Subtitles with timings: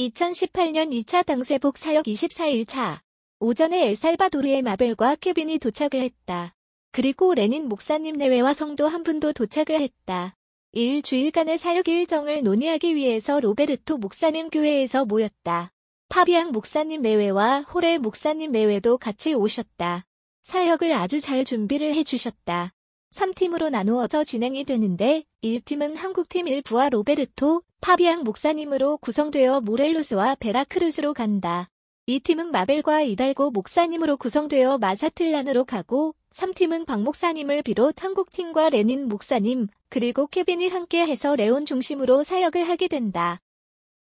[0.00, 2.98] 2018년 2차 당세복 사역 24일차
[3.38, 6.56] 오전에 엘살바도르의 마벨과 케빈이 도착을 했다.
[6.90, 10.34] 그리고 레닌 목사님 내외와 성도 한 분도 도착을 했다.
[10.72, 15.70] 일주일간의 사역 일정을 논의하기 위해서 로베르토 목사님 교회에서 모였다.
[16.08, 20.04] 파비앙 목사님 내외와 호레 목사님 내외도 같이 오셨다.
[20.42, 22.72] 사역을 아주 잘 준비를 해주셨다.
[23.12, 31.68] 3팀으로 나누어져 진행이 되는데 1팀은 한국팀 일부와 로베르토, 파비앙 목사님으로 구성되어 모렐루스와 베라크루스로 간다.
[32.08, 40.26] 2팀은 마벨과 이달고 목사님으로 구성되어 마사틀란으로 가고 3팀은 박 목사님을 비롯 한국팀과 레닌 목사님 그리고
[40.28, 43.38] 케빈이 함께 해서 레온 중심으로 사역을 하게 된다.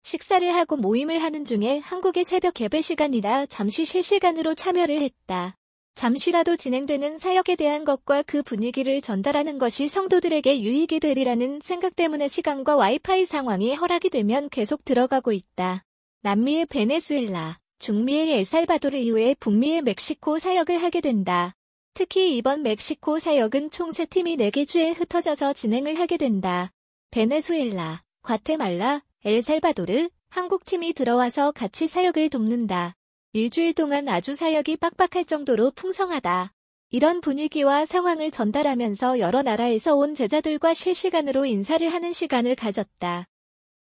[0.01, 5.57] 식사를 하고 모임을 하는 중에 한국의 새벽 예배 시간이라 잠시 실시간으로 참여를 했다.
[5.95, 12.75] 잠시라도 진행되는 사역에 대한 것과 그 분위기를 전달하는 것이 성도들에게 유익이 되리라는 생각 때문에 시간과
[12.75, 15.85] 와이파이 상황이 허락이 되면 계속 들어가고 있다.
[16.21, 21.53] 남미의 베네수엘라, 중미의 엘살바도르 이후에 북미의 멕시코 사역을 하게 된다.
[21.93, 26.71] 특히 이번 멕시코 사역은 총 3팀이 4개 주에 흩어져서 진행을 하게 된다.
[27.11, 32.95] 베네수엘라, 과테말라, 엘살바도르, 한국팀이 들어와서 같이 사역을 돕는다.
[33.35, 36.53] 일주일 동안 아주 사역이 빡빡할 정도로 풍성하다.
[36.91, 43.25] 이런 분위기와 상황을 전달하면서 여러 나라에서 온 제자들과 실시간으로 인사를 하는 시간을 가졌다.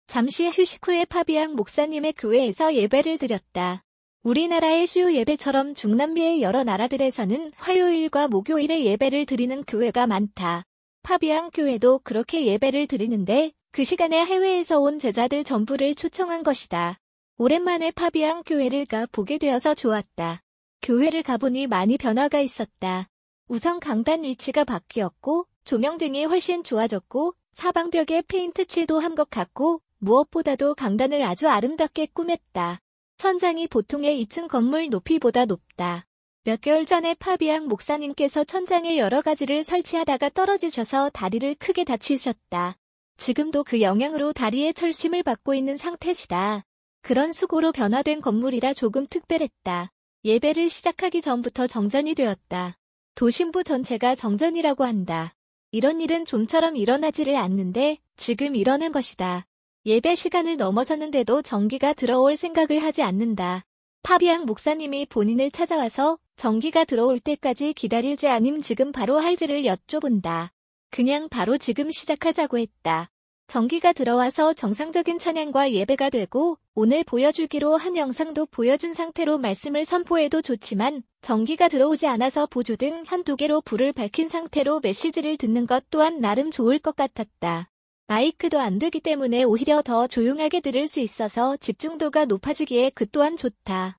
[0.07, 3.85] 잠시 휴식 후에 파비앙 목사님의 교회에서 예배를 드렸다.
[4.23, 10.65] 우리나라의 수요 예배처럼 중남미의 여러 나라들에서는 화요일과 목요일에 예배를 드리는 교회가 많다.
[11.03, 16.99] 파비앙 교회도 그렇게 예배를 드리는데 그 시간에 해외에서 온 제자들 전부를 초청한 것이다.
[17.41, 20.43] 오랜만에 파비앙 교회를 가 보게 되어서 좋았다.
[20.83, 23.09] 교회를 가보니 많이 변화가 있었다.
[23.47, 30.75] 우선 강단 위치가 바뀌었고 조명 등이 훨씬 좋아졌고 사방벽에 페인트 칠도 한 것 같고 무엇보다도
[30.75, 32.81] 강단을 아주 아름답게 꾸몄다.
[33.19, 36.07] 천장이 보통의 2층 건물 높이보다 높다.
[36.43, 42.77] 몇 개월 전에 파비앙 목사님께서 천장에 여러 가지를 설치하다가 떨어지셔서 다리를 크게 다치셨다.
[43.17, 46.65] 지금도 그 영향으로 다리에 철심을 받고 있는 상태시다.
[47.01, 49.91] 그런 수고로 변화된 건물이라 조금 특별했다.
[50.25, 52.77] 예배를 시작하기 전부터 정전이 되었다.
[53.15, 55.35] 도심부 전체가 정전이라고 한다.
[55.71, 59.47] 이런 일은 좀처럼 일어나지를 않는데 지금 일어난 것이다.
[59.87, 63.65] 예배 시간을 넘어섰는데도 전기가 들어올 생각을 하지 않는다.
[64.03, 70.51] 파비앙 목사님이 본인을 찾아와서 전기가 들어올 때까지 기다릴지 아님 지금 바로 할지를 여쭤본다.
[70.91, 73.11] 그냥 바로 지금 시작하자고 했다.
[73.47, 81.03] 전기가 들어와서 정상적인 찬양과 예배가 되고 오늘 보여주기로 한 영상도 보여준 상태로 말씀을 선포해도 좋지만
[81.23, 86.53] 전기가 들어오지 않아서 보조 등 한두 개로 불을 밝힌 상태로 메시지를 듣는 것 또한 나름
[86.53, 87.69] 좋을 것 같았다.
[88.07, 93.99] 마이크도 안 되기 때문에 오히려 더 조용하게 들을 수 있어서 집중도가 높아지기에 그 또한 좋다.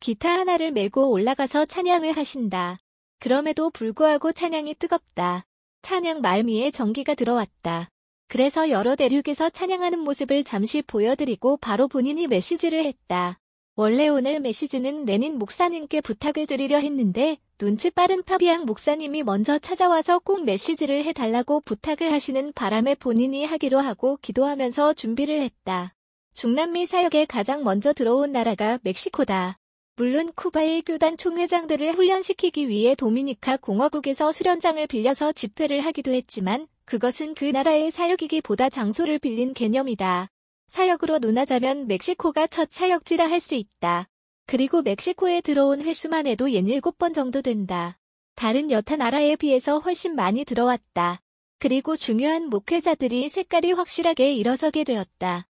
[0.00, 2.78] 기타 하나를 메고 올라가서 찬양을 하신다.
[3.20, 5.44] 그럼에도 불구하고 찬양이 뜨겁다.
[5.82, 7.90] 찬양 말미에 전기가 들어왔다.
[8.28, 13.38] 그래서 여러 대륙에서 찬양하는 모습을 잠시 보여드리고 바로 본인이 메시지를 했다.
[13.76, 20.44] 원래 오늘 메시지는 레닌 목사님께 부탁을 드리려 했는데 눈치 빠른 파비앙 목사님이 먼저 찾아와서 꼭
[20.44, 25.94] 메시지를 해달라고 부탁을 하시는 바람에 본인이 하기로 하고 기도하면서 준비를 했다.
[26.34, 29.58] 중남미 사역에 가장 먼저 들어온 나라가 멕시코다.
[29.96, 37.44] 물론 쿠바의 교단 총회장들을 훈련시키기 위해 도미니카 공화국에서 수련장을 빌려서 집회를 하기도 했지만 그것은 그
[37.44, 40.28] 나라의 사역이기보다 장소를 빌린 개념이다.
[40.68, 44.08] 사역으로 논하자면 멕시코가 첫 사역지라 할 수 있다.
[44.46, 47.98] 그리고 멕시코에 들어온 횟수만 해도 67번 정도 된다.
[48.36, 51.20] 다른 여타 나라에 비해서 훨씬 많이 들어왔다.
[51.58, 55.48] 그리고 중요한 목회자들이 색깔이 확실하게 일어서게 되었다.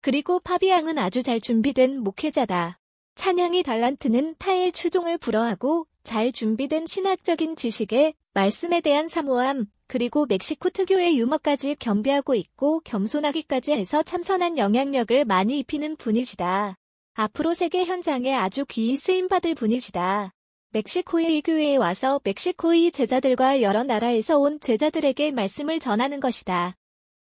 [0.00, 2.78] 그리고 파비앙은 아주 잘 준비된 목회자다.
[3.16, 11.18] 찬양이 달란트는 타의 추종을 불허하고 잘 준비된 신학적인 지식에 말씀에 대한 사모함, 그리고 멕시코 특유의
[11.18, 16.76] 유머까지 겸비하고 있고 겸손하기까지 해서 참선한 영향력을 많이 입히는 분이시다.
[17.14, 20.34] 앞으로 세계 현장에 아주 귀히 쓰임받을 분이시다.
[20.70, 26.76] 멕시코의 이 교회에 와서 멕시코의 제자들과 여러 나라에서 온 제자들에게 말씀을 전하는 것이다.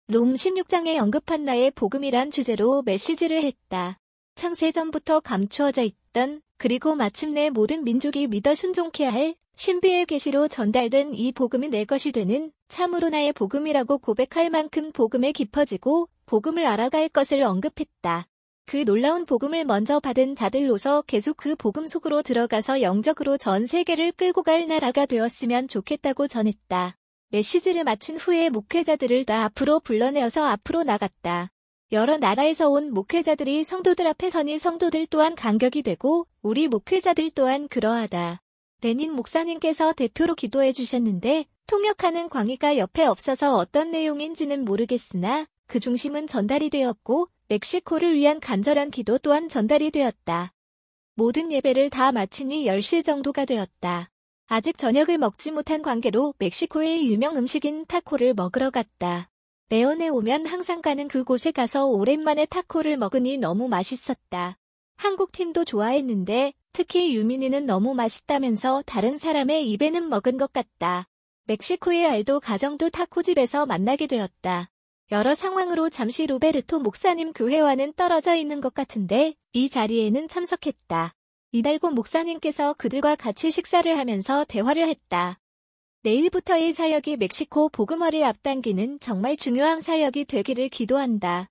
[0.07, 3.99] 롬 16장에 언급한 나의 복음이란 주제로 메시지를 했다.
[4.35, 11.69] 창세전부터 감추어져 있던 그리고 마침내 모든 민족이 믿어 순종케 할 신비의 계시로 전달된 이 복음이
[11.69, 18.27] 내 것이 되는 참으로 나의 복음이라고 고백할 만큼 복음에 깊어지고 복음을 알아갈 것을 언급했다.
[18.65, 24.43] 그 놀라운 복음을 먼저 받은 자들로서 계속 그 복음 속으로 들어가서 영적으로 전 세계를 끌고
[24.43, 26.97] 갈 나라가 되었으면 좋겠다고 전했다.
[27.29, 31.49] 메시지를 마친 후에 목회자들을 다 앞으로 불러내어서 앞으로 나갔다.
[31.91, 38.41] 여러 나라에서 온 목회자들이 성도들 앞에 서니 성도들 또한 간격이 되고 우리 목회자들 또한 그러하다.
[38.81, 46.69] 레닌 목사님께서 대표로 기도해 주셨는데 통역하는 광희가 옆에 없어서 어떤 내용인지는 모르겠으나 그 중심은 전달이
[46.69, 50.53] 되었고 멕시코를 위한 간절한 기도 또한 전달이 되었다.
[51.15, 54.11] 모든 예배를 다 마치니 10시 정도가 되었다.
[54.47, 59.29] 아직 저녁을 먹지 못한 관계로 멕시코의 유명 음식인 타코를 먹으러 갔다.
[59.69, 64.59] 레온에 오면 항상 가는 그곳에 가서 오랜만에 타코를 먹으니 너무 맛있었다.
[64.97, 71.07] 한국 팀도 좋아했는데 특히 유민이는 너무 맛있다면서 다른 사람의 입에는 먹은 것 같다.
[71.45, 74.69] 멕시코의 알도 가정도 타코집에서 만나게 되었다.
[75.11, 81.13] 여러 상황으로 잠시 로베르토 목사님 교회와는 떨어져 있는 것 같은데 이 자리에는 참석했다.
[81.51, 85.39] 이달고 목사님께서 그들과 같이 식사를 하면서 대화를 했다.
[86.01, 91.49] 내일부터의 사역이 멕시코 복음화를 앞당기는 정말 중요한 사역이 되기를 기도한다.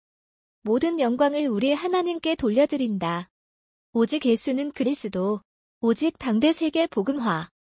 [0.62, 3.31] 모든 영광을 우리 하나님께 돌려드린다.
[3.96, 5.41] 오직 예수는 그리스도.
[5.81, 7.49] 오직 당대 세계 복음화.